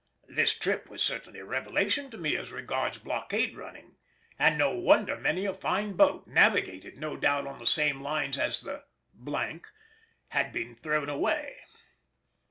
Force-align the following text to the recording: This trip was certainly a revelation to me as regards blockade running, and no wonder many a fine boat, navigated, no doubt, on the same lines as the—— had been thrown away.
This 0.29 0.55
trip 0.57 0.89
was 0.89 1.03
certainly 1.03 1.37
a 1.41 1.45
revelation 1.45 2.09
to 2.09 2.17
me 2.17 2.35
as 2.35 2.51
regards 2.51 2.97
blockade 2.97 3.55
running, 3.55 3.97
and 4.39 4.57
no 4.57 4.71
wonder 4.73 5.15
many 5.15 5.45
a 5.45 5.53
fine 5.53 5.93
boat, 5.93 6.25
navigated, 6.25 6.97
no 6.97 7.15
doubt, 7.15 7.45
on 7.45 7.59
the 7.59 7.67
same 7.67 8.01
lines 8.01 8.35
as 8.39 8.61
the—— 8.61 8.85
had 10.29 10.51
been 10.51 10.75
thrown 10.75 11.07
away. 11.07 11.55